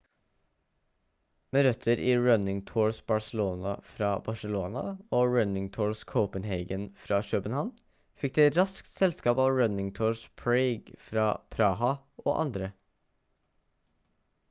med 1.55 1.63
røtter 1.65 1.99
i 2.03 2.13
running 2.27 2.61
tours 2.69 3.01
barcelona 3.11 3.73
fra 3.97 4.07
barcelona 4.29 4.81
og 5.17 5.33
running 5.35 5.67
tours 5.75 6.01
copenhagen 6.13 6.87
fra 7.03 7.19
københavn 7.27 7.69
fikk 8.23 8.33
det 8.41 8.45
raskt 8.57 8.89
selskap 8.93 9.41
av 9.45 9.51
running 9.59 9.91
tours 10.01 10.23
prague 10.45 10.97
fra 11.11 11.27
praha 11.57 11.91
og 12.25 12.41
andre 12.47 12.71